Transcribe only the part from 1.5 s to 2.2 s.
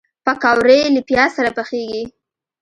پخېږي